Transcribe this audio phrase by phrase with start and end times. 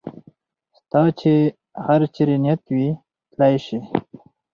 [0.77, 1.33] ستا چې
[1.85, 2.87] هر چېرې نیت وي
[3.31, 3.79] تلای شې.